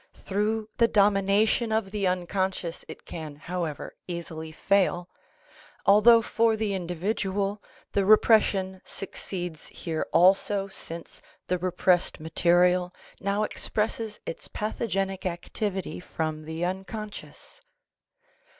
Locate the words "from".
15.99-16.45